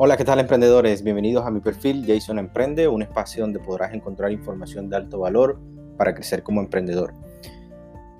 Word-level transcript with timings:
Hola, 0.00 0.16
¿qué 0.16 0.24
tal 0.24 0.38
emprendedores? 0.38 1.02
Bienvenidos 1.02 1.44
a 1.44 1.50
mi 1.50 1.58
perfil 1.58 2.04
Jason 2.06 2.38
Emprende, 2.38 2.86
un 2.86 3.02
espacio 3.02 3.42
donde 3.42 3.58
podrás 3.58 3.92
encontrar 3.92 4.30
información 4.30 4.88
de 4.88 4.94
alto 4.94 5.18
valor 5.18 5.58
para 5.96 6.14
crecer 6.14 6.44
como 6.44 6.60
emprendedor. 6.60 7.14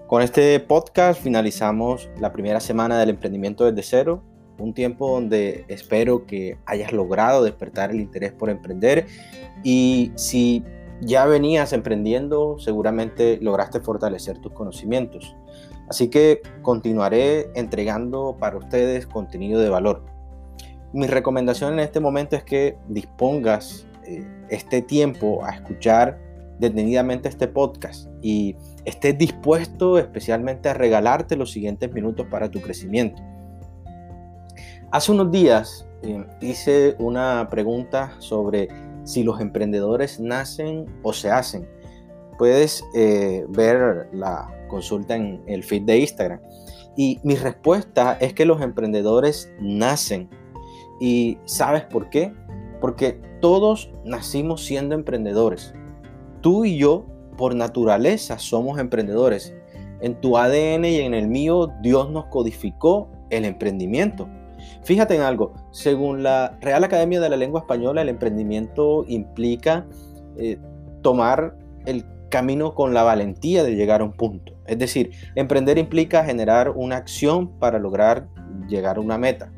Con 0.08 0.20
este 0.20 0.58
podcast 0.58 1.22
finalizamos 1.22 2.10
la 2.18 2.32
primera 2.32 2.58
semana 2.58 2.98
del 2.98 3.10
emprendimiento 3.10 3.64
desde 3.64 3.84
cero, 3.84 4.24
un 4.58 4.74
tiempo 4.74 5.08
donde 5.08 5.66
espero 5.68 6.26
que 6.26 6.58
hayas 6.66 6.92
logrado 6.92 7.44
despertar 7.44 7.92
el 7.92 8.00
interés 8.00 8.32
por 8.32 8.50
emprender 8.50 9.06
y 9.62 10.10
si 10.16 10.64
ya 11.00 11.26
venías 11.26 11.72
emprendiendo, 11.72 12.58
seguramente 12.58 13.38
lograste 13.40 13.78
fortalecer 13.78 14.40
tus 14.40 14.50
conocimientos. 14.50 15.36
Así 15.88 16.08
que 16.08 16.42
continuaré 16.60 17.52
entregando 17.54 18.36
para 18.40 18.56
ustedes 18.56 19.06
contenido 19.06 19.60
de 19.60 19.68
valor 19.68 20.17
mi 20.92 21.06
recomendación 21.06 21.74
en 21.74 21.80
este 21.80 22.00
momento 22.00 22.36
es 22.36 22.44
que 22.44 22.76
dispongas 22.88 23.86
eh, 24.04 24.26
este 24.48 24.82
tiempo 24.82 25.44
a 25.44 25.50
escuchar 25.50 26.18
detenidamente 26.58 27.28
este 27.28 27.46
podcast 27.46 28.08
y 28.22 28.56
estés 28.84 29.16
dispuesto 29.16 29.98
especialmente 29.98 30.68
a 30.68 30.74
regalarte 30.74 31.36
los 31.36 31.52
siguientes 31.52 31.92
minutos 31.92 32.26
para 32.30 32.50
tu 32.50 32.60
crecimiento. 32.60 33.22
Hace 34.90 35.12
unos 35.12 35.30
días 35.30 35.86
eh, 36.02 36.24
hice 36.40 36.96
una 36.98 37.46
pregunta 37.50 38.14
sobre 38.18 38.68
si 39.04 39.22
los 39.22 39.40
emprendedores 39.40 40.18
nacen 40.18 40.86
o 41.02 41.12
se 41.12 41.30
hacen. 41.30 41.68
Puedes 42.38 42.82
eh, 42.94 43.44
ver 43.48 44.08
la 44.12 44.48
consulta 44.68 45.16
en 45.16 45.42
el 45.46 45.64
feed 45.64 45.82
de 45.82 45.98
Instagram. 45.98 46.40
Y 46.96 47.20
mi 47.22 47.36
respuesta 47.36 48.16
es 48.20 48.32
que 48.32 48.44
los 48.44 48.60
emprendedores 48.60 49.52
nacen 49.60 50.28
¿Y 51.00 51.38
sabes 51.44 51.84
por 51.84 52.10
qué? 52.10 52.32
Porque 52.80 53.20
todos 53.40 53.90
nacimos 54.04 54.64
siendo 54.64 54.94
emprendedores. 54.94 55.74
Tú 56.40 56.64
y 56.64 56.78
yo, 56.78 57.06
por 57.36 57.54
naturaleza, 57.54 58.38
somos 58.38 58.78
emprendedores. 58.78 59.54
En 60.00 60.20
tu 60.20 60.36
ADN 60.36 60.84
y 60.84 61.00
en 61.00 61.14
el 61.14 61.28
mío, 61.28 61.72
Dios 61.82 62.10
nos 62.10 62.26
codificó 62.26 63.10
el 63.30 63.44
emprendimiento. 63.44 64.28
Fíjate 64.82 65.14
en 65.14 65.22
algo, 65.22 65.54
según 65.70 66.22
la 66.22 66.56
Real 66.60 66.82
Academia 66.84 67.20
de 67.20 67.28
la 67.28 67.36
Lengua 67.36 67.60
Española, 67.60 68.02
el 68.02 68.08
emprendimiento 68.08 69.04
implica 69.06 69.86
eh, 70.36 70.58
tomar 71.02 71.56
el 71.86 72.04
camino 72.28 72.74
con 72.74 72.94
la 72.94 73.02
valentía 73.02 73.64
de 73.64 73.74
llegar 73.74 74.00
a 74.00 74.04
un 74.04 74.12
punto. 74.12 74.54
Es 74.66 74.78
decir, 74.78 75.12
emprender 75.34 75.78
implica 75.78 76.24
generar 76.24 76.70
una 76.70 76.96
acción 76.96 77.58
para 77.58 77.78
lograr 77.78 78.28
llegar 78.68 78.98
a 78.98 79.00
una 79.00 79.18
meta. 79.18 79.52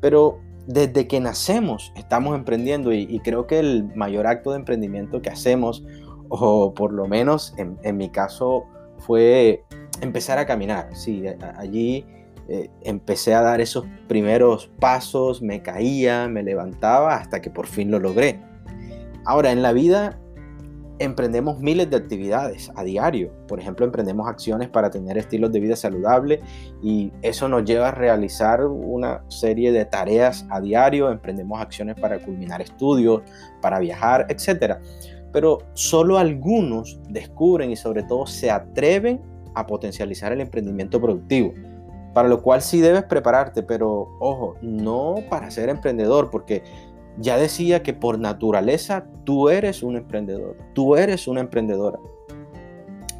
Pero 0.00 0.40
desde 0.66 1.08
que 1.08 1.20
nacemos 1.20 1.92
estamos 1.96 2.36
emprendiendo 2.36 2.92
y, 2.92 3.18
creo 3.20 3.46
que 3.46 3.58
el 3.58 3.84
mayor 3.94 4.26
acto 4.26 4.50
de 4.50 4.56
emprendimiento 4.56 5.22
que 5.22 5.30
hacemos, 5.30 5.84
o 6.28 6.74
por 6.74 6.92
lo 6.92 7.06
menos 7.06 7.54
en, 7.56 7.96
mi 7.96 8.10
caso, 8.10 8.64
fue 8.98 9.64
empezar 10.00 10.38
a 10.38 10.46
caminar. 10.46 10.90
Sí, 10.94 11.24
allí 11.56 12.04
eh, 12.48 12.70
empecé 12.82 13.34
a 13.34 13.42
dar 13.42 13.60
esos 13.60 13.84
primeros 14.08 14.70
pasos, 14.78 15.42
me 15.42 15.62
caía, 15.62 16.28
me 16.28 16.42
levantaba 16.42 17.14
hasta 17.14 17.40
que 17.40 17.50
por 17.50 17.66
fin 17.66 17.90
lo 17.90 17.98
logré. 17.98 18.40
Ahora, 19.24 19.52
en 19.52 19.62
la 19.62 19.72
vida 19.72 20.18
emprendemos 21.00 21.58
miles 21.58 21.90
de 21.90 21.96
actividades 21.96 22.70
a 22.76 22.84
diario. 22.84 23.32
Por 23.48 23.58
ejemplo, 23.58 23.86
emprendemos 23.86 24.28
acciones 24.28 24.68
para 24.68 24.90
tener 24.90 25.16
estilos 25.16 25.50
de 25.50 25.58
vida 25.58 25.74
saludable 25.74 26.40
y 26.82 27.10
eso 27.22 27.48
nos 27.48 27.64
lleva 27.64 27.88
a 27.88 27.90
realizar 27.90 28.64
una 28.64 29.24
serie 29.28 29.72
de 29.72 29.86
tareas 29.86 30.46
a 30.50 30.60
diario. 30.60 31.10
Emprendemos 31.10 31.58
acciones 31.58 31.98
para 31.98 32.18
culminar 32.18 32.60
estudios, 32.60 33.22
para 33.62 33.78
viajar, 33.78 34.26
etc. 34.28 34.76
Pero 35.32 35.58
solo 35.72 36.18
algunos 36.18 37.00
descubren 37.08 37.70
y 37.70 37.76
sobre 37.76 38.02
todo 38.02 38.26
se 38.26 38.50
atreven 38.50 39.22
a 39.54 39.66
potencializar 39.66 40.32
el 40.32 40.42
emprendimiento 40.42 41.00
productivo. 41.00 41.54
Para 42.12 42.28
lo 42.28 42.42
cual 42.42 42.60
sí 42.60 42.80
debes 42.80 43.04
prepararte, 43.04 43.62
pero 43.62 44.08
ojo, 44.18 44.56
no 44.60 45.14
para 45.30 45.50
ser 45.50 45.68
emprendedor, 45.68 46.28
porque 46.28 46.62
ya 47.18 47.36
decía 47.36 47.82
que 47.82 47.92
por 47.92 48.18
naturaleza 48.18 49.06
tú 49.24 49.48
eres 49.48 49.82
un 49.82 49.96
emprendedor, 49.96 50.56
tú 50.74 50.96
eres 50.96 51.28
una 51.28 51.40
emprendedora. 51.40 51.98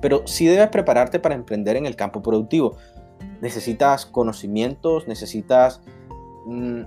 Pero 0.01 0.27
sí 0.27 0.47
debes 0.47 0.69
prepararte 0.69 1.21
para 1.21 1.35
emprender 1.35 1.77
en 1.77 1.87
el 1.87 1.97
campo 1.97 2.23
productivo. 2.23 2.77
Necesitas 3.43 4.07
conocimientos, 4.07 5.07
necesitas 5.07 5.83
mm, 6.47 6.83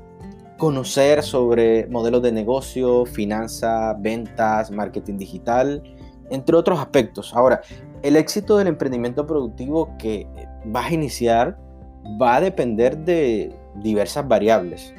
conocer 0.58 1.22
sobre 1.22 1.88
modelos 1.88 2.24
de 2.24 2.32
negocio, 2.32 3.06
finanzas, 3.06 3.96
ventas, 4.02 4.72
marketing 4.72 5.18
digital, 5.18 5.84
entre 6.32 6.56
otros 6.56 6.80
aspectos. 6.80 7.36
Ahora, 7.36 7.62
el 8.02 8.16
éxito 8.16 8.58
del 8.58 8.68
emprendimiento 8.68 9.28
productivo 9.28 9.96
que 10.00 10.28
vas 10.66 10.90
a 10.90 10.94
iniciar 10.94 11.58
va 12.22 12.36
a 12.36 12.42
depender 12.42 12.98
de 12.98 13.56
diversas 13.76 14.28
variables 14.28 14.94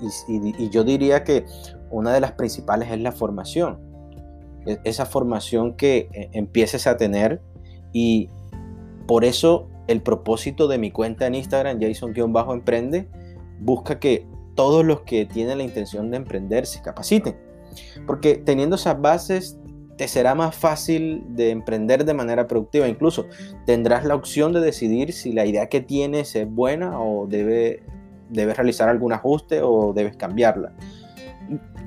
y, 0.00 0.68
yo 0.70 0.84
diría 0.84 1.24
que 1.24 1.44
una 1.90 2.12
de 2.12 2.20
las 2.20 2.32
principales 2.32 2.90
es 2.90 3.00
la 3.00 3.12
formación. 3.12 3.78
E, 4.66 4.78
esa 4.84 5.06
formación 5.06 5.76
que 5.76 6.08
eh, 6.12 6.30
empieces 6.32 6.86
a 6.86 6.96
tener 6.96 7.40
y 7.92 8.28
por 9.06 9.24
eso 9.24 9.68
el 9.86 10.02
propósito 10.02 10.68
de 10.68 10.78
mi 10.78 10.90
cuenta 10.90 11.26
en 11.26 11.36
Instagram, 11.36 11.80
Jason-Emprende, 11.80 13.08
busca 13.60 14.00
que 14.00 14.26
todos 14.54 14.84
los 14.84 15.02
que 15.02 15.26
tienen 15.26 15.58
la 15.58 15.64
intención 15.64 16.10
de 16.10 16.16
emprender 16.16 16.66
se 16.66 16.82
capaciten. 16.82 17.36
Porque 18.06 18.36
teniendo 18.36 18.76
esas 18.76 19.00
bases 19.00 19.58
te 19.96 20.08
será 20.08 20.34
más 20.34 20.54
fácil 20.54 21.24
de 21.28 21.50
emprender 21.50 22.04
de 22.04 22.14
manera 22.14 22.46
productiva. 22.46 22.88
Incluso 22.88 23.26
tendrás 23.64 24.04
la 24.04 24.14
opción 24.14 24.52
de 24.52 24.60
decidir 24.60 25.12
si 25.12 25.32
la 25.32 25.46
idea 25.46 25.68
que 25.68 25.80
tienes 25.80 26.34
es 26.36 26.48
buena 26.50 27.00
o 27.00 27.26
debe 27.26 27.82
debes 28.28 28.56
realizar 28.56 28.88
algún 28.88 29.12
ajuste 29.12 29.60
o 29.62 29.92
debes 29.92 30.16
cambiarla. 30.16 30.72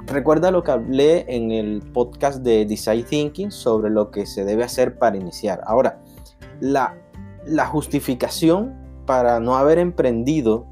Recuerda 0.05 0.51
lo 0.51 0.63
que 0.63 0.71
hablé 0.71 1.25
en 1.27 1.51
el 1.51 1.81
podcast 1.93 2.41
de 2.41 2.65
Design 2.65 3.03
Thinking 3.03 3.51
sobre 3.51 3.89
lo 3.89 4.09
que 4.09 4.25
se 4.25 4.43
debe 4.43 4.63
hacer 4.63 4.97
para 4.97 5.17
iniciar. 5.17 5.61
Ahora, 5.65 5.99
la, 6.59 6.95
la 7.45 7.65
justificación 7.65 8.73
para 9.05 9.39
no 9.39 9.55
haber 9.55 9.77
emprendido 9.77 10.65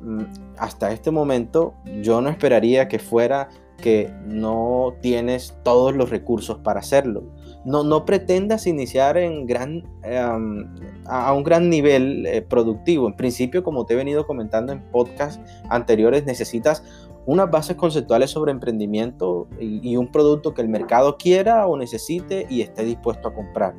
mm, 0.00 0.22
hasta 0.58 0.92
este 0.92 1.10
momento, 1.10 1.74
yo 2.02 2.20
no 2.20 2.28
esperaría 2.28 2.88
que 2.88 2.98
fuera 2.98 3.48
que 3.78 4.12
no 4.24 4.94
tienes 5.00 5.56
todos 5.62 5.94
los 5.94 6.10
recursos 6.10 6.58
para 6.58 6.80
hacerlo. 6.80 7.24
No, 7.66 7.82
no 7.82 8.04
pretendas 8.04 8.68
iniciar 8.68 9.18
en 9.18 9.44
gran, 9.44 9.82
em, 10.04 10.72
a 11.04 11.32
un 11.32 11.42
gran 11.42 11.68
nivel 11.68 12.24
eh, 12.24 12.40
productivo. 12.40 13.08
En 13.08 13.16
principio, 13.16 13.64
como 13.64 13.84
te 13.84 13.94
he 13.94 13.96
venido 13.96 14.24
comentando 14.24 14.72
en 14.72 14.80
podcasts 14.92 15.40
anteriores, 15.68 16.24
necesitas 16.24 16.84
unas 17.26 17.50
bases 17.50 17.74
conceptuales 17.74 18.30
sobre 18.30 18.52
emprendimiento 18.52 19.48
y, 19.58 19.96
un 19.96 20.12
producto 20.12 20.54
que 20.54 20.62
el 20.62 20.68
mercado 20.68 21.16
quiera 21.16 21.66
o 21.66 21.76
necesite 21.76 22.46
y 22.48 22.62
esté 22.62 22.84
dispuesto 22.84 23.26
a 23.26 23.34
comprar. 23.34 23.74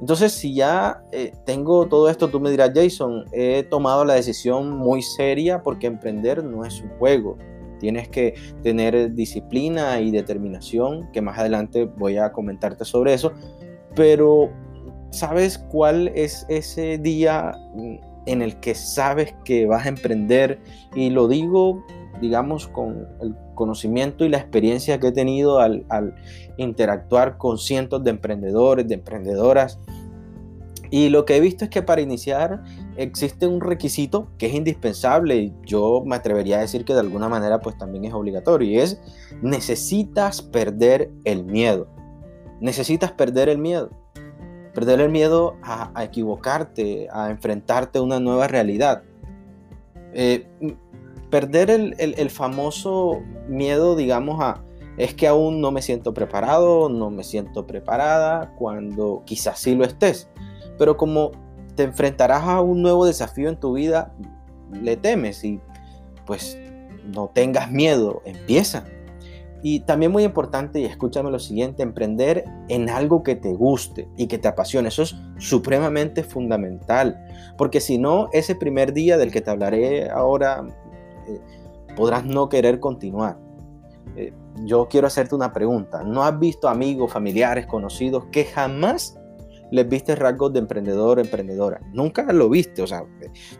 Entonces, 0.00 0.32
si 0.32 0.54
ya 0.54 1.02
eh, 1.10 1.32
tengo 1.44 1.88
todo 1.88 2.08
esto, 2.08 2.28
tú 2.28 2.38
me 2.38 2.50
dirás, 2.50 2.70
Jason, 2.72 3.24
he 3.32 3.64
tomado 3.64 4.04
la 4.04 4.14
decisión 4.14 4.70
muy 4.70 5.02
seria 5.02 5.60
porque 5.64 5.88
emprender 5.88 6.44
no 6.44 6.64
es 6.64 6.80
un 6.80 6.90
juego 6.98 7.36
Tienes 7.78 8.08
que 8.08 8.34
tener 8.62 9.14
disciplina 9.14 10.00
y 10.00 10.10
determinación, 10.10 11.10
que 11.12 11.20
más 11.20 11.38
adelante 11.38 11.84
voy 11.84 12.16
a 12.16 12.32
comentarte 12.32 12.84
sobre 12.84 13.14
eso. 13.14 13.32
Pero, 13.94 14.50
¿sabes 15.10 15.58
cuál 15.58 16.08
es 16.14 16.46
ese 16.48 16.98
día 16.98 17.52
en 18.26 18.42
el 18.42 18.60
que 18.60 18.74
sabes 18.74 19.34
que 19.44 19.66
vas 19.66 19.86
a 19.86 19.88
emprender? 19.88 20.60
Y 20.94 21.10
lo 21.10 21.28
digo, 21.28 21.84
digamos, 22.20 22.68
con 22.68 23.06
el 23.20 23.34
conocimiento 23.54 24.24
y 24.24 24.28
la 24.28 24.38
experiencia 24.38 24.98
que 25.00 25.08
he 25.08 25.12
tenido 25.12 25.60
al, 25.60 25.84
al 25.88 26.14
interactuar 26.56 27.38
con 27.38 27.58
cientos 27.58 28.04
de 28.04 28.10
emprendedores, 28.10 28.86
de 28.86 28.94
emprendedoras 28.94 29.78
y 30.90 31.08
lo 31.08 31.24
que 31.24 31.36
he 31.36 31.40
visto 31.40 31.64
es 31.64 31.70
que 31.70 31.82
para 31.82 32.00
iniciar 32.00 32.62
existe 32.96 33.46
un 33.46 33.60
requisito 33.60 34.28
que 34.38 34.46
es 34.46 34.54
indispensable 34.54 35.36
y 35.36 35.54
yo 35.64 36.02
me 36.06 36.16
atrevería 36.16 36.58
a 36.58 36.60
decir 36.60 36.84
que 36.84 36.94
de 36.94 37.00
alguna 37.00 37.28
manera 37.28 37.60
pues 37.60 37.76
también 37.76 38.04
es 38.04 38.14
obligatorio 38.14 38.70
y 38.70 38.78
es 38.78 39.00
necesitas 39.42 40.42
perder 40.42 41.10
el 41.24 41.44
miedo. 41.44 41.88
Necesitas 42.60 43.12
perder 43.12 43.48
el 43.48 43.58
miedo. 43.58 43.90
Perder 44.74 45.00
el 45.00 45.10
miedo 45.10 45.56
a, 45.62 45.92
equivocarte, 46.04 47.08
a 47.12 47.30
enfrentarte 47.30 47.98
a 47.98 48.02
una 48.02 48.20
nueva 48.20 48.48
realidad. 48.48 49.02
Eh, 50.14 50.46
perder 51.30 51.70
el, 51.70 51.94
el 51.98 52.30
famoso 52.30 53.20
miedo, 53.48 53.96
digamos, 53.96 54.40
a 54.40 54.64
es 54.96 55.14
que 55.14 55.28
aún 55.28 55.60
no 55.60 55.70
me 55.70 55.80
siento 55.80 56.12
preparado, 56.12 56.88
no 56.88 57.08
me 57.08 57.22
siento 57.22 57.66
preparada, 57.66 58.52
cuando 58.56 59.22
quizás 59.24 59.60
sí 59.60 59.76
lo 59.76 59.84
estés 59.84 60.28
pero 60.78 60.96
como 60.96 61.32
te 61.74 61.84
enfrentarás 61.84 62.44
a 62.44 62.60
un 62.60 62.82
nuevo 62.82 63.06
desafío 63.06 63.48
en 63.48 63.56
tu 63.56 63.74
vida, 63.74 64.12
le 64.72 64.96
temes 64.96 65.44
y 65.44 65.60
pues 66.26 66.58
no 67.04 67.28
tengas 67.28 67.70
miedo, 67.70 68.22
empieza. 68.24 68.84
Y 69.62 69.80
también 69.80 70.12
muy 70.12 70.22
importante, 70.22 70.78
y 70.78 70.84
escúchame 70.84 71.30
lo 71.30 71.40
siguiente, 71.40 71.82
emprender 71.82 72.44
en 72.68 72.88
algo 72.90 73.24
que 73.24 73.34
te 73.34 73.52
guste 73.54 74.08
y 74.16 74.28
que 74.28 74.38
te 74.38 74.46
apasione. 74.46 74.88
Eso 74.88 75.02
es 75.02 75.16
supremamente 75.38 76.22
fundamental, 76.22 77.18
porque 77.56 77.80
si 77.80 77.98
no, 77.98 78.28
ese 78.32 78.54
primer 78.54 78.92
día 78.92 79.18
del 79.18 79.32
que 79.32 79.40
te 79.40 79.50
hablaré 79.50 80.10
ahora, 80.10 80.64
eh, 81.26 81.40
podrás 81.96 82.24
no 82.24 82.48
querer 82.48 82.78
continuar. 82.78 83.36
Eh, 84.14 84.32
yo 84.64 84.86
quiero 84.88 85.08
hacerte 85.08 85.34
una 85.34 85.52
pregunta. 85.52 86.04
¿No 86.04 86.22
has 86.22 86.38
visto 86.38 86.68
amigos, 86.68 87.12
familiares, 87.12 87.66
conocidos 87.66 88.24
que 88.30 88.44
jamás 88.44 89.18
les 89.70 89.88
viste 89.88 90.14
rasgos 90.14 90.52
de 90.52 90.60
emprendedor 90.60 91.18
emprendedora. 91.18 91.80
Nunca 91.92 92.24
lo 92.32 92.48
viste, 92.48 92.82
o 92.82 92.86
sea, 92.86 93.04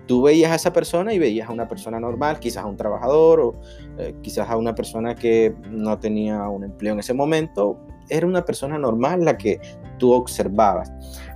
tú 0.06 0.22
veías 0.22 0.52
a 0.52 0.54
esa 0.54 0.72
persona 0.72 1.12
y 1.12 1.18
veías 1.18 1.48
a 1.48 1.52
una 1.52 1.68
persona 1.68 2.00
normal, 2.00 2.38
quizás 2.40 2.64
a 2.64 2.66
un 2.66 2.76
trabajador 2.76 3.40
o 3.40 3.54
eh, 3.98 4.14
quizás 4.22 4.48
a 4.48 4.56
una 4.56 4.74
persona 4.74 5.14
que 5.14 5.54
no 5.70 5.98
tenía 5.98 6.48
un 6.48 6.64
empleo 6.64 6.94
en 6.94 7.00
ese 7.00 7.14
momento. 7.14 7.78
Era 8.08 8.26
una 8.26 8.44
persona 8.44 8.78
normal 8.78 9.24
la 9.24 9.36
que 9.36 9.60
tú 9.98 10.12
observabas. 10.12 10.90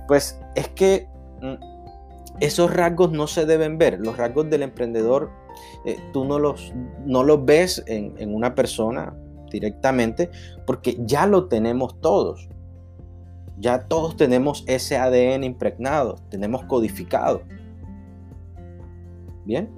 Pues 0.07 0.39
es 0.55 0.67
que 0.69 1.07
mm, 1.41 1.53
esos 2.39 2.73
rasgos 2.73 3.11
no 3.11 3.27
se 3.27 3.45
deben 3.45 3.77
ver. 3.77 3.99
Los 3.99 4.17
rasgos 4.17 4.49
del 4.49 4.63
emprendedor, 4.63 5.29
eh, 5.85 5.97
tú 6.13 6.25
no 6.25 6.39
los, 6.39 6.73
no 7.05 7.23
los 7.23 7.45
ves 7.45 7.83
en 7.87 8.33
una 8.33 8.55
persona 8.55 9.13
directamente 9.53 10.29
porque 10.65 10.97
ya 10.99 11.25
lo 11.25 11.47
tenemos 11.47 12.01
todos. 12.01 12.49
Ya 13.59 13.79
todos 13.87 14.17
tenemos 14.17 14.63
ese 14.67 14.97
ADN 14.97 15.43
impregnado, 15.43 16.15
tenemos 16.29 16.63
codificado. 16.65 17.43
Bien. 19.45 19.69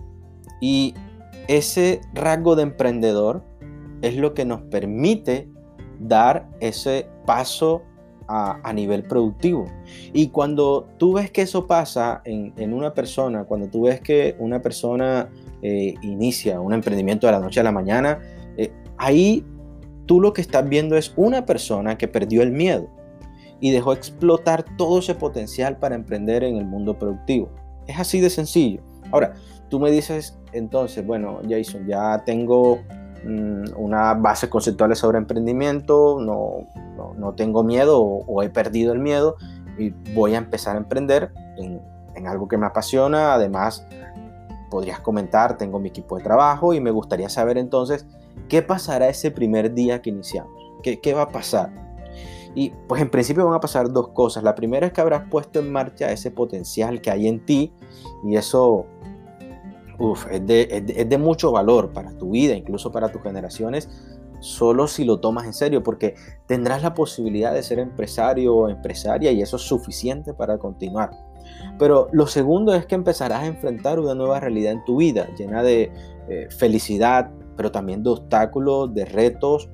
Y 0.62 0.94
ese 1.48 2.02
rasgo 2.14 2.56
de 2.56 2.64
emprendedor 2.64 3.44
es 4.02 4.16
lo 4.16 4.34
que 4.34 4.46
nos 4.46 4.62
permite 4.62 5.50
dar 6.00 6.48
ese 6.60 7.08
paso 7.26 7.84
a, 8.28 8.74
nivel 8.74 9.04
productivo. 9.04 9.68
Y 10.12 10.30
cuando 10.30 10.88
tú 10.98 11.14
ves 11.14 11.30
que 11.30 11.44
eso 11.44 11.68
pasa 11.68 12.22
en, 12.26 12.74
una 12.74 12.94
persona, 12.94 13.44
cuando 13.44 13.68
tú 13.68 13.84
ves 13.84 14.02
que 14.02 14.36
una 14.40 14.62
persona 14.62 15.30
eh, 15.62 15.94
inicia 16.02 16.60
un 16.60 16.74
emprendimiento 16.74 17.28
de 17.28 17.34
la 17.34 17.40
noche 17.40 17.60
a 17.60 17.64
la 17.64 17.72
mañana, 17.72 18.20
eh, 18.58 18.72
ahí 18.98 19.46
tú 20.08 20.20
lo 20.20 20.34
que 20.34 20.42
estás 20.42 20.68
viendo 20.68 20.98
es 20.98 21.14
una 21.16 21.46
persona 21.46 21.98
que 21.98 22.08
perdió 22.08 22.42
el 22.42 22.52
miedo 22.52 22.90
y 23.60 23.72
dejó 23.72 23.94
explotar 23.94 24.66
todo 24.78 25.00
ese 25.00 25.16
potencial 25.16 25.78
para 25.78 25.96
emprender 25.96 26.44
en 26.44 26.58
el 26.58 26.66
mundo 26.66 26.98
productivo. 26.98 27.50
Es 27.88 28.00
así 28.00 28.20
de 28.20 28.30
sencillo. 28.30 28.82
Ahora, 29.12 29.34
tú 29.70 29.80
me 29.80 29.92
dices 29.92 30.38
entonces, 30.52 31.06
bueno, 31.06 31.40
Jason, 31.48 31.86
ya 31.88 32.24
tengo 32.26 32.80
mm, 33.26 33.78
una 33.78 34.14
base 34.14 34.50
conceptual 34.50 34.96
sobre 34.96 35.18
emprendimiento, 35.18 36.18
no, 36.20 36.68
no, 37.18 37.34
tengo 37.34 37.64
miedo 37.64 38.02
o, 38.02 38.42
he 38.42 38.50
perdido 38.50 38.94
el 38.94 39.00
miedo 39.00 39.36
y 39.78 39.90
voy 40.14 40.36
a 40.36 40.38
empezar 40.38 40.76
a 40.76 40.80
emprender 40.80 41.32
en, 41.58 41.82
algo 42.26 42.48
que 42.48 42.58
me 42.58 42.66
apasiona. 42.66 43.34
Además, 43.34 43.86
podrías 44.72 45.00
comentar, 45.02 45.58
tengo 45.58 45.80
mi 45.80 45.90
equipo 45.90 46.18
de 46.18 46.24
trabajo 46.24 46.74
y 46.74 46.80
me 46.80 46.92
gustaría 46.92 47.30
saber 47.30 47.58
entonces 47.58 48.08
qué 48.48 48.62
pasará 48.62 49.10
ese 49.10 49.32
primer 49.32 49.74
día 49.74 50.02
que 50.02 50.10
iniciamos. 50.10 50.54
¿Qué, 50.82 51.02
qué 51.02 51.14
va 51.14 51.24
a 51.24 51.30
pasar? 51.30 51.72
Y 52.56 52.72
pues 52.88 53.02
en 53.02 53.10
principio 53.10 53.46
van 53.46 53.54
a 53.54 53.60
pasar 53.60 53.92
dos 53.92 54.08
cosas. 54.10 54.44
La 54.44 54.56
primera 54.56 54.88
es 54.88 54.94
que 54.94 55.02
habrás 55.02 55.30
puesto 55.30 55.60
en 55.60 55.72
marcha 55.72 56.12
ese 56.12 56.32
potencial 56.32 57.02
que 57.02 57.12
hay 57.12 57.28
en 57.28 57.46
ti 57.46 57.74
y 58.24 58.38
eso 58.38 58.88
es, 60.32 60.46
de, 60.46 61.18
mucho 61.20 61.52
valor 61.52 61.92
para 61.92 62.18
tu 62.18 62.32
vida, 62.32 62.56
incluso 62.56 62.92
para 62.92 63.10
tus 63.10 63.22
generaciones, 63.22 63.90
solo 64.40 64.88
si 64.88 65.06
lo 65.06 65.20
tomas 65.20 65.46
en 65.46 65.54
serio, 65.54 65.84
porque 65.84 66.16
tendrás 66.48 66.82
la 66.82 66.94
posibilidad 66.94 67.54
de 67.54 67.64
ser 67.64 67.80
empresario 67.80 68.56
o 68.56 68.70
empresaria 68.70 69.32
y 69.32 69.42
eso 69.42 69.58
es 69.58 69.64
suficiente 69.64 70.34
para 70.34 70.58
continuar. 70.58 71.12
Pero 71.78 72.10
lo 72.12 72.28
segundo 72.28 72.74
es 72.74 72.86
que 72.86 72.96
empezarás 72.96 73.44
a 73.44 73.48
enfrentar 73.48 74.00
una 74.00 74.16
nueva 74.16 74.40
realidad 74.40 74.72
en 74.72 74.84
tu 74.86 74.98
vida, 74.98 75.28
llena 75.38 75.62
de 75.62 75.92
eh, 76.30 76.48
felicidad, 76.50 77.32
pero 77.56 77.72
también 77.72 78.04
de 78.04 78.10
obstáculos, 78.12 78.94
de 78.94 79.06
retos. 79.06 79.70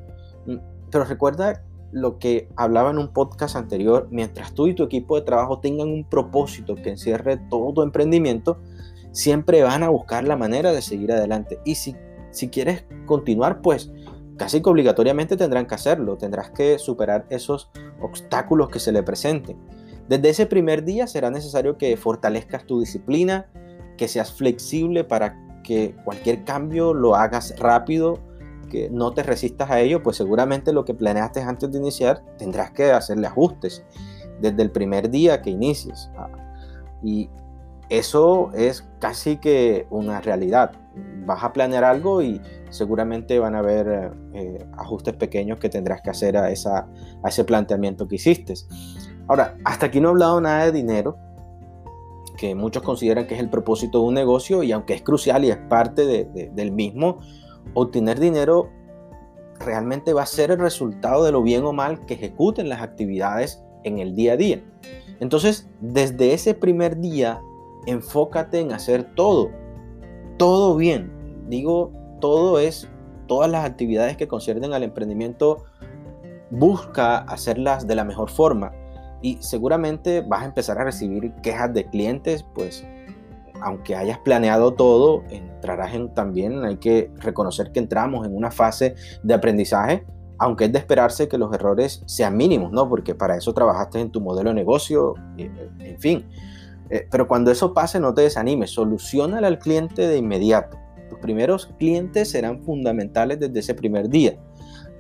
Mm, 0.45 0.57
pero 0.89 1.06
recuerda 1.06 1.63
lo 1.92 2.20
que 2.20 2.50
hablaba 2.56 2.92
en 2.92 2.98
un 2.98 3.10
podcast 3.10 3.56
anterior, 3.56 4.08
mientras 4.12 4.54
tú 4.54 4.68
y 4.68 4.74
tu 4.74 4.84
equipo 4.84 5.16
de 5.16 5.24
trabajo 5.24 5.60
tengan 5.60 5.90
un 5.90 6.04
propósito 6.04 6.76
que 6.76 6.90
encierre 6.90 7.38
todo 7.50 7.84
emprendimiento, 7.84 8.60
siempre 9.12 9.64
van 9.64 9.84
a 9.84 9.90
buscar 9.90 10.24
la 10.24 10.38
manera 10.38 10.72
de 10.72 10.82
seguir 10.82 11.12
adelante. 11.12 11.60
Y 11.66 11.76
si, 11.76 11.96
si 12.32 12.50
quieres 12.50 12.86
continuar, 13.06 13.62
pues 13.62 13.92
casi 14.38 14.62
que 14.62 14.70
obligatoriamente 14.70 15.38
tendrán 15.38 15.68
que 15.68 15.76
hacerlo, 15.76 16.18
tendrás 16.18 16.50
que 16.52 16.80
superar 16.80 17.26
esos 17.30 17.70
obstáculos 18.02 18.70
que 18.70 18.80
se 18.80 18.92
le 18.92 19.04
presenten. 19.04 19.58
Desde 20.08 20.30
ese 20.30 20.46
primer 20.46 20.84
día 20.84 21.08
será 21.08 21.30
necesario 21.30 21.78
que 21.78 21.96
fortalezcas 21.96 22.66
tu 22.66 22.80
disciplina, 22.80 23.48
que 23.98 24.08
seas 24.08 24.34
flexible 24.34 25.04
para 25.04 25.62
que 25.64 25.96
cualquier 26.04 26.44
cambio 26.44 26.94
lo 26.94 27.16
hagas 27.16 27.58
rápido, 27.60 28.20
que 28.71 28.89
no 28.89 29.12
te 29.12 29.21
resistas 29.21 29.69
a 29.69 29.79
ello, 29.81 30.01
pues 30.01 30.18
seguramente 30.18 30.71
lo 30.71 30.85
que 30.85 30.94
planeaste 30.94 31.41
antes 31.41 31.71
de 31.71 31.77
iniciar 31.77 32.23
tendrás 32.38 32.71
que 32.71 32.91
hacerle 32.91 33.27
ajustes 33.27 33.83
desde 34.39 34.62
el 34.63 34.71
primer 34.71 35.12
día 35.12 35.41
que 35.41 35.50
inicies. 35.50 36.09
Ah, 36.18 36.29
y 37.03 37.29
eso 37.89 38.51
es 38.53 38.88
casi 39.00 39.38
que 39.38 39.85
una 39.89 40.21
realidad. 40.21 40.71
Vas 41.25 41.44
a 41.44 41.51
planear 41.51 41.83
algo 41.83 42.21
y 42.21 42.41
seguramente 42.69 43.38
van 43.38 43.53
a 43.53 43.59
haber 43.59 44.13
eh, 44.33 44.65
ajustes 44.77 45.13
pequeños 45.15 45.59
que 45.59 45.68
tendrás 45.68 46.01
que 46.01 46.09
hacer 46.09 46.38
a, 46.38 46.50
esa, 46.50 46.88
a 47.21 47.27
ese 47.27 47.44
planteamiento 47.44 48.07
que 48.07 48.15
hiciste. 48.15 48.53
Ahora, 49.27 49.57
hasta 49.65 49.88
aquí 49.88 50.00
no 50.00 50.07
he 50.07 50.12
hablado 50.12 50.39
nada 50.39 50.65
de 50.65 50.71
dinero, 50.71 51.18
que 52.38 52.56
muchos 52.56 52.81
consideran 52.81 53.27
que 53.27 53.35
es 53.35 53.39
el 53.39 53.50
propósito 53.50 54.00
de 54.00 54.06
un 54.06 54.13
negocio 54.13 54.63
y 54.63 54.71
aunque 54.71 54.94
es 54.94 55.01
crucial 55.01 55.45
y 55.45 55.51
es 55.51 55.57
parte 55.57 56.06
del 56.06 56.71
mismo, 56.71 57.19
obtener 57.74 58.19
dinero 58.19 58.69
realmente 59.60 60.13
va 60.13 60.24
a 60.24 60.28
ser 60.28 60.52
el 60.52 60.60
resultado 60.60 61.24
de 61.24 61.31
lo 61.31 61.42
bien 61.42 61.63
o 61.66 61.74
mal 61.74 62.06
que 62.06 62.16
ejecuten 62.16 62.69
las 62.69 62.81
actividades 62.81 63.63
en 63.84 64.00
el 64.00 64.16
día 64.16 64.34
a 64.34 64.38
día. 64.38 64.63
Entonces, 65.19 65.69
desde 65.80 66.34
ese 66.34 66.54
primer 66.54 67.00
día, 67.00 67.42
enfócate 67.86 68.60
en 68.60 68.72
hacer 68.72 69.13
todo, 69.16 69.52
todo 70.38 70.76
bien. 70.76 71.12
Digo, 71.47 71.92
todo 72.19 72.59
es, 72.59 72.90
todas 73.28 73.50
las 73.50 73.66
actividades 73.66 74.18
que 74.18 74.28
conciernen 74.28 74.74
al 74.74 74.83
emprendimiento, 74.83 75.66
busca 76.50 77.19
hacerlas 77.19 77.88
de 77.88 77.95
la 77.95 78.04
mejor 78.04 78.30
forma. 78.30 78.74
Y 79.21 79.38
seguramente 79.42 80.21
vas 80.21 80.42
a 80.42 80.45
empezar 80.45 80.80
a 80.80 80.83
recibir 80.83 81.31
quejas 81.44 81.74
de 81.74 81.85
clientes, 81.85 82.44
pues 82.56 82.85
aunque 83.61 83.95
hayas 83.95 84.19
planeado 84.19 84.73
todo, 84.73 85.23
entrarás 85.30 85.94
en 85.94 86.13
también, 86.13 86.63
hay 86.65 86.77
que 86.77 87.11
reconocer 87.18 87.71
que 87.71 87.80
entramos 87.80 88.25
en 88.25 88.35
una 88.35 88.51
fase 88.51 88.95
de 89.23 89.33
aprendizaje, 89.33 90.06
aunque 90.39 90.65
es 90.65 90.71
de 90.71 90.80
esperarse 90.80 91.27
que 91.27 91.37
los 91.37 91.53
errores 91.53 92.03
sean 92.07 92.35
mínimos, 92.35 92.71
¿no? 92.71 92.89
Porque 92.89 93.13
para 93.13 93.37
eso 93.37 93.53
trabajaste 93.53 93.99
en 93.99 94.11
tu 94.11 94.21
modelo 94.21 94.49
de 94.49 94.56
negocio, 94.56 95.13
en 95.37 95.99
fin. 95.99 96.27
Eh, 96.89 97.07
pero 97.09 97.27
cuando 97.27 97.51
eso 97.51 97.73
pase, 97.73 97.99
no 97.99 98.13
te 98.13 98.21
desanimes, 98.21 98.71
solucionale 98.71 99.45
al 99.45 99.59
cliente 99.59 100.07
de 100.07 100.18
inmediato. 100.18 100.77
Tus 101.09 101.19
primeros 101.19 101.68
clientes 101.77 102.31
serán 102.31 102.63
fundamentales 102.63 103.39
desde 103.39 103.59
ese 103.59 103.75
primer 103.75 104.09
día. 104.09 104.37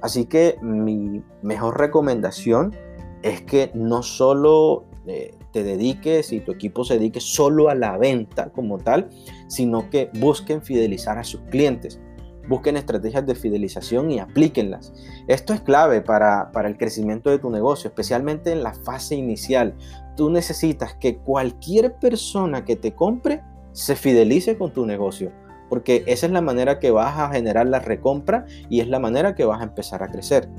Así 0.01 0.25
que 0.25 0.57
mi 0.61 1.23
mejor 1.41 1.79
recomendación 1.79 2.75
es 3.23 3.41
que 3.41 3.71
no 3.73 4.03
solo 4.03 4.85
eh, 5.07 5.33
te 5.51 5.63
dediques 5.63 6.31
y 6.31 6.41
tu 6.41 6.51
equipo 6.51 6.83
se 6.83 6.95
dedique 6.95 7.19
solo 7.19 7.69
a 7.69 7.75
la 7.75 7.97
venta 7.97 8.51
como 8.51 8.77
tal, 8.77 9.09
sino 9.47 9.89
que 9.89 10.09
busquen 10.19 10.61
fidelizar 10.61 11.17
a 11.17 11.23
sus 11.23 11.41
clientes. 11.49 11.99
Busquen 12.47 12.77
estrategias 12.77 13.25
de 13.25 13.35
fidelización 13.35 14.11
y 14.11 14.19
aplíquenlas. 14.19 14.93
Esto 15.27 15.53
es 15.53 15.61
clave 15.61 16.01
para, 16.01 16.51
para 16.51 16.67
el 16.67 16.77
crecimiento 16.77 17.29
de 17.29 17.39
tu 17.39 17.49
negocio, 17.49 17.87
especialmente 17.87 18.51
en 18.51 18.63
la 18.63 18.73
fase 18.73 19.15
inicial. 19.15 19.75
Tú 20.17 20.29
necesitas 20.29 20.95
que 20.95 21.17
cualquier 21.17 21.95
persona 21.95 22.65
que 22.65 22.75
te 22.75 22.93
compre 22.93 23.41
se 23.71 23.95
fidelice 23.95 24.57
con 24.57 24.71
tu 24.71 24.85
negocio, 24.85 25.31
porque 25.69 26.03
esa 26.07 26.25
es 26.25 26.31
la 26.31 26.41
manera 26.41 26.79
que 26.79 26.91
vas 26.91 27.17
a 27.17 27.29
generar 27.29 27.67
la 27.67 27.79
recompra 27.79 28.45
y 28.69 28.81
es 28.81 28.87
la 28.87 28.99
manera 28.99 29.35
que 29.35 29.45
vas 29.45 29.61
a 29.61 29.65
empezar 29.65 30.03
a 30.03 30.09
crecer. 30.09 30.49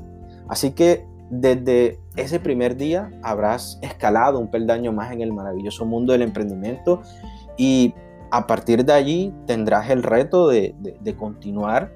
Así 0.48 0.72
que 0.72 1.06
desde 1.32 1.98
ese 2.14 2.40
primer 2.40 2.76
día 2.76 3.10
habrás 3.22 3.78
escalado 3.80 4.38
un 4.38 4.50
peldaño 4.50 4.92
más 4.92 5.12
en 5.12 5.22
el 5.22 5.32
maravilloso 5.32 5.86
mundo 5.86 6.12
del 6.12 6.20
emprendimiento 6.20 7.00
y 7.56 7.94
a 8.30 8.46
partir 8.46 8.84
de 8.84 8.92
allí 8.92 9.34
tendrás 9.46 9.88
el 9.88 10.02
reto 10.02 10.48
de, 10.48 10.74
continuar 11.18 11.90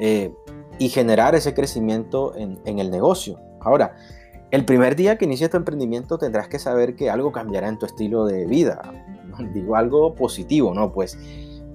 eh, 0.00 0.34
y 0.80 0.88
generar 0.88 1.36
ese 1.36 1.54
crecimiento 1.54 2.34
en, 2.36 2.58
el 2.64 2.90
negocio. 2.90 3.38
Ahora, 3.60 3.94
el 4.50 4.64
primer 4.64 4.96
día 4.96 5.16
que 5.16 5.24
inicies 5.24 5.50
tu 5.50 5.56
emprendimiento 5.56 6.18
tendrás 6.18 6.48
que 6.48 6.58
saber 6.58 6.96
que 6.96 7.08
algo 7.08 7.30
cambiará 7.30 7.68
en 7.68 7.78
tu 7.78 7.86
estilo 7.86 8.26
de 8.26 8.46
vida. 8.46 8.82
Digo 9.54 9.76
algo 9.76 10.16
positivo, 10.16 10.74
¿no? 10.74 10.92
Pues 10.92 11.16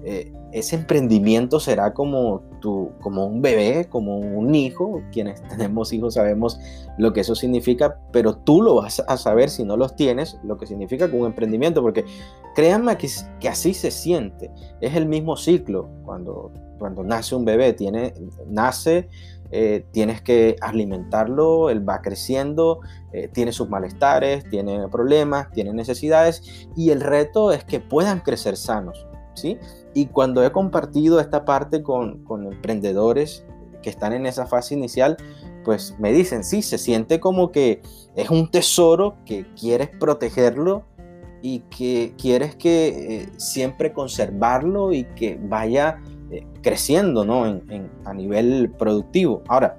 eh, 0.04 0.32
ese 0.52 0.76
emprendimiento 0.76 1.60
será 1.60 1.92
como, 1.92 2.40
tu, 2.60 2.92
como 3.00 3.26
un 3.26 3.42
bebé, 3.42 3.86
como 3.88 4.16
un 4.18 4.54
hijo. 4.54 5.02
Quienes 5.12 5.42
tenemos 5.48 5.92
hijos 5.92 6.14
sabemos 6.14 6.58
lo 6.98 7.12
que 7.12 7.20
eso 7.20 7.34
significa, 7.34 8.00
pero 8.12 8.36
tú 8.36 8.62
lo 8.62 8.76
vas 8.76 9.02
a 9.06 9.16
saber 9.16 9.50
si 9.50 9.64
no 9.64 9.76
los 9.76 9.96
tienes, 9.96 10.38
lo 10.42 10.56
que 10.56 10.66
significa 10.66 11.10
con 11.10 11.20
un 11.20 11.26
emprendimiento, 11.26 11.82
porque 11.82 12.04
créanme 12.54 12.96
que, 12.96 13.08
así 13.48 13.74
se 13.74 13.90
siente. 13.90 14.50
Es 14.80 14.94
el 14.94 15.06
mismo 15.06 15.36
ciclo 15.36 15.88
cuando, 16.04 16.52
cuando 16.78 17.02
nace 17.04 17.34
un 17.34 17.44
bebé, 17.44 17.72
tiene, 17.72 18.14
nace 18.46 19.08
eh, 19.50 19.86
tienes 19.92 20.20
que 20.20 20.56
alimentarlo, 20.60 21.70
él 21.70 21.88
va 21.88 22.02
creciendo, 22.02 22.80
eh, 23.12 23.28
tiene 23.28 23.52
sus 23.52 23.70
malestares, 23.70 24.44
tiene 24.50 24.88
problemas, 24.88 25.50
tiene 25.52 25.72
necesidades 25.72 26.42
y 26.76 26.90
el 26.90 27.00
reto 27.00 27.52
es 27.52 27.64
que 27.64 27.80
puedan 27.80 28.20
crecer 28.20 28.58
sanos, 28.58 29.06
Y 29.94 30.06
cuando 30.06 30.44
he 30.44 30.52
compartido 30.52 31.20
esta 31.20 31.44
parte 31.44 31.82
con, 31.82 32.24
con 32.24 32.46
emprendedores 32.46 33.44
que 33.82 33.90
están 33.90 34.12
en 34.12 34.26
esa 34.26 34.46
fase 34.46 34.74
inicial, 34.74 35.16
pues 35.64 35.94
me 35.98 36.12
dicen, 36.12 36.44
sí, 36.44 36.62
se 36.62 36.78
siente 36.78 37.20
como 37.20 37.52
que 37.52 37.82
es 38.16 38.30
un 38.30 38.50
tesoro 38.50 39.16
que 39.24 39.46
quieres 39.54 39.88
protegerlo 39.88 40.84
y 41.42 41.60
que 41.70 42.14
quieres 42.20 42.56
que 42.56 42.88
eh, 42.88 43.28
siempre 43.36 43.92
conservarlo 43.92 44.92
y 44.92 45.04
que 45.04 45.38
vaya 45.40 46.00
eh, 46.30 46.46
creciendo 46.62 47.24
¿no? 47.24 47.60
a 48.04 48.14
nivel 48.14 48.70
productivo. 48.76 49.42
Ahora, 49.48 49.78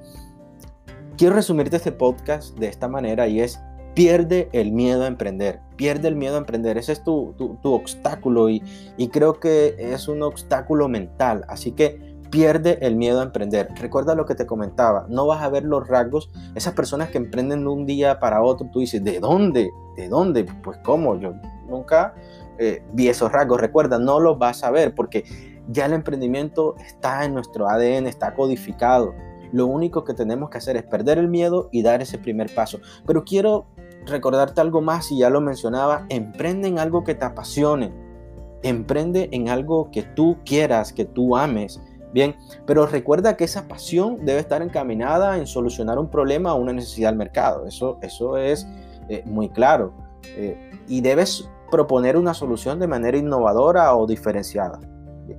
quiero 1.18 1.36
resumirte 1.36 1.76
este 1.76 1.92
podcast 1.92 2.58
de 2.58 2.68
esta 2.68 2.88
manera 2.88 3.28
y 3.28 3.42
es 3.42 3.60
pierde 3.94 4.50
el 4.54 4.72
miedo 4.72 5.04
a 5.04 5.08
emprender, 5.08 5.60
pierde 5.80 6.10
el 6.10 6.18
miedo 6.18 6.36
a 6.36 6.40
emprender, 6.40 6.78
ese 6.78 6.92
es 6.92 7.06
tu, 7.06 7.34
tu, 7.38 7.74
obstáculo 7.74 8.50
y, 8.50 8.62
y, 8.98 9.08
creo 9.08 9.40
que 9.40 9.78
es 9.80 10.10
un 10.10 10.22
obstáculo 10.24 10.90
mental, 10.90 11.46
así 11.48 11.72
que 11.72 12.20
pierde 12.30 12.80
el 12.82 12.98
miedo 12.98 13.22
a 13.22 13.24
emprender. 13.24 13.70
Recuerda 13.80 14.14
lo 14.14 14.26
que 14.26 14.36
te 14.36 14.46
comentaba, 14.46 15.06
no 15.08 15.26
vas 15.26 15.42
a 15.42 15.48
ver 15.48 15.64
los 15.64 15.88
rasgos, 15.88 16.30
esas 16.54 16.74
personas 16.74 17.12
que 17.12 17.18
emprenden 17.18 17.62
de 17.62 17.70
un 17.70 17.86
día 17.86 18.20
para 18.20 18.44
otro, 18.44 18.68
tú 18.74 18.82
dices, 18.82 19.02
¿de 19.02 19.22
dónde? 19.22 19.72
¿De 19.96 20.10
dónde? 20.10 20.44
Pues 20.62 20.78
cómo, 20.84 21.18
yo 21.18 21.34
nunca 21.70 22.14
eh, 22.58 22.84
vi 22.92 23.08
esos 23.08 23.32
rasgos, 23.32 23.62
recuerda, 23.62 24.00
no 24.00 24.20
los 24.20 24.38
vas 24.38 24.66
a 24.66 24.72
ver 24.72 24.94
porque 24.94 25.24
ya 25.70 25.86
el 25.86 25.94
emprendimiento 25.94 26.76
está 26.86 27.24
en 27.24 27.36
nuestro 27.36 27.70
ADN, 27.70 28.06
está 28.06 28.34
codificado. 28.34 29.14
Lo 29.54 29.66
único 29.66 30.04
que 30.04 30.14
tenemos 30.14 30.50
que 30.50 30.58
hacer 30.58 30.76
es 30.76 30.84
perder 30.84 31.20
el 31.20 31.30
miedo 31.30 31.70
y 31.72 31.84
dar 31.84 32.02
ese 32.02 32.18
primer 32.18 32.54
paso. 32.54 32.80
Pero 33.08 33.24
quiero 33.24 33.68
recordarte 34.06 34.62
algo 34.62 34.82
más, 34.82 35.12
y 35.12 35.20
ya 35.20 35.30
lo 35.30 35.42
mencionaba, 35.42 36.06
emprende 36.10 36.68
en 36.68 36.80
algo 36.80 37.04
que 37.04 37.16
te 37.16 37.26
apasione. 37.26 37.94
Emprende 38.64 39.30
en 39.32 39.50
algo 39.50 39.90
que 39.92 40.04
tú 40.04 40.38
quieras, 40.46 40.92
que 40.92 41.06
tú 41.06 41.38
ames. 41.38 41.80
Bien, 42.12 42.36
pero 42.66 42.88
recuerda 42.88 43.38
que 43.38 43.44
esa 43.44 43.68
pasión 43.68 44.26
debe 44.26 44.40
estar 44.40 44.62
encaminada 44.62 45.38
en 45.38 45.46
solucionar 45.46 46.00
un 46.00 46.10
problema 46.10 46.54
o 46.54 46.60
una 46.60 46.74
necesidad 46.74 47.10
del 47.10 47.18
mercado. 47.18 47.68
Eso, 47.68 48.00
eso 48.02 48.38
es 48.38 48.68
eh, 49.10 49.24
muy 49.26 49.50
claro. 49.50 49.94
Eh, 50.36 50.72
y 50.88 51.02
debes 51.02 51.48
proponer 51.70 52.18
una 52.18 52.34
solución 52.34 52.80
de 52.80 52.88
manera 52.88 53.18
innovadora 53.18 53.96
o 53.96 54.08
diferenciada. 54.08 54.80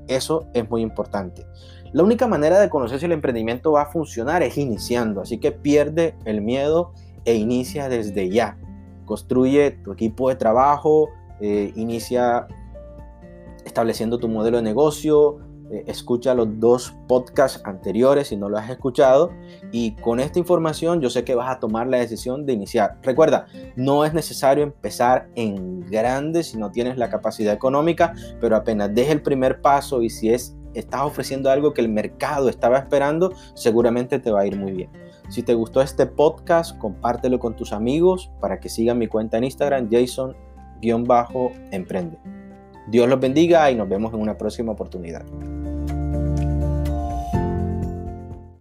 Eso 0.07 0.47
es 0.55 0.71
muy 0.71 0.83
importante. 0.83 1.45
La 1.93 2.05
única 2.05 2.29
manera 2.29 2.61
de 2.61 2.71
conocer 2.71 3.01
si 3.01 3.07
el 3.07 3.13
emprendimiento 3.13 3.73
va 3.73 3.83
a 3.83 3.87
funcionar 3.87 4.45
es 4.45 4.57
iniciando, 4.57 5.21
así 5.23 5.39
que 5.39 5.51
pierde 5.51 6.15
el 6.25 6.41
miedo 6.41 6.93
e 7.25 7.35
inicia 7.35 7.89
desde 7.89 8.31
ya. 8.31 8.59
Construye 9.05 9.73
tu 9.73 9.93
equipo 9.93 10.29
de 10.29 10.37
trabajo, 10.37 11.09
eh, 11.41 11.73
inicia 11.77 12.47
estableciendo 13.65 14.19
tu 14.19 14.29
modelo 14.29 14.59
de 14.59 14.63
negocio, 14.63 15.39
eh, 15.71 15.85
escucha 15.87 16.35
los 16.35 16.59
dos 16.59 16.95
podcasts 17.07 17.63
anteriores 17.65 18.29
si 18.29 18.37
no 18.37 18.49
lo 18.49 18.59
has 18.59 18.69
escuchado 18.69 19.31
y 19.71 19.93
con 19.97 20.19
esta 20.19 20.41
información 20.41 21.01
yo 21.01 21.11
sé 21.11 21.23
que 21.23 21.37
vas 21.37 21.49
a 21.49 21.61
tomar 21.61 21.87
la 21.87 21.99
decisión 21.99 22.45
de 22.45 22.55
iniciar. 22.55 22.99
Recuerda, 23.03 23.47
no 23.77 24.05
es 24.05 24.13
necesario 24.13 24.65
empezar 24.65 25.29
en 25.37 25.81
grande 25.81 26.43
si 26.43 26.59
no 26.59 26.73
tienes 26.73 26.99
la 26.99 27.09
capacidad 27.09 27.55
económica, 27.55 28.15
pero 28.41 28.57
apenas 28.57 28.93
deje 28.93 29.13
el 29.13 29.23
primer 29.23 29.61
paso 29.61 30.03
y 30.03 30.11
si 30.11 30.31
es 30.31 30.57
estás 30.75 31.03
ofreciendo 31.03 31.51
algo 31.51 31.73
que 31.73 31.81
el 31.81 31.89
mercado 31.89 32.49
estaba 32.49 32.79
esperando, 32.79 33.33
seguramente 33.55 34.19
te 34.19 34.31
va 34.31 34.41
a 34.41 34.47
ir 34.47 34.57
muy 34.57 34.73
bien. 34.73 34.91
Si 35.31 35.43
te 35.45 35.55
gustó 35.55 35.81
este 35.81 36.07
podcast, 36.07 36.77
compártelo 36.79 37.39
con 37.39 37.55
tus 37.55 37.73
amigos 37.73 38.33
para 38.41 38.59
que 38.59 38.69
sigan 38.69 38.99
mi 38.99 39.07
cuenta 39.07 39.39
en 39.39 39.45
Instagram, 39.45 39.89
Jason-emprende. 39.89 42.19
Dios 42.89 43.09
los 43.09 43.21
bendiga 43.21 43.71
y 43.71 43.77
nos 43.77 43.89
vemos 43.89 44.13
en 44.13 44.21
una 44.21 44.37
próxima 44.37 44.73
oportunidad. 44.73 45.25